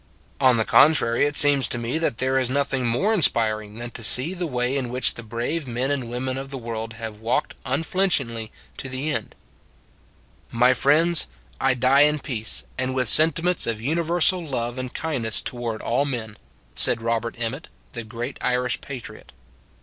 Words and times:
On 0.39 0.57
the 0.57 0.65
contrary 0.65 1.27
it 1.27 1.37
seems 1.37 1.67
to 1.67 1.77
me 1.77 1.99
that 1.99 2.17
there 2.17 2.33
i8o 2.33 2.37
It 2.39 2.41
s 2.41 2.47
a 2.47 2.49
Good 2.49 2.55
Old 2.55 2.57
World 2.57 2.67
is 2.71 2.71
nothing 2.71 2.85
more 2.87 3.13
inspiring 3.13 3.75
than 3.75 3.91
to 3.91 4.01
see 4.03 4.33
the 4.33 4.47
way 4.47 4.75
in 4.75 4.89
which 4.89 5.13
the 5.13 5.21
brave 5.21 5.67
men 5.67 5.91
and 5.91 6.09
women 6.09 6.39
of 6.39 6.49
the 6.49 6.57
world 6.57 6.93
have 6.93 7.19
walked 7.19 7.53
unflinchingly 7.67 8.51
to 8.77 8.89
the 8.89 9.11
end." 9.11 9.35
My 10.65 10.73
friends, 10.73 11.27
I 11.59 11.75
die 11.75 12.01
in 12.01 12.17
peace, 12.17 12.63
and 12.79 12.95
with 12.95 13.09
sentiments 13.09 13.67
of 13.67 13.79
universal 13.79 14.43
love 14.43 14.79
and 14.79 14.91
kindness 14.91 15.39
toward 15.39 15.83
all 15.83 16.05
men," 16.05 16.37
said 16.73 16.99
Robert 16.99 17.35
Emmet, 17.39 17.67
the 17.91 18.03
great 18.03 18.39
Irish 18.41 18.81
patriot. 18.81 19.31